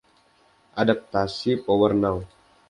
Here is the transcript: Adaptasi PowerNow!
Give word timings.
Adaptasi 0.81 1.51
PowerNow! 1.65 2.17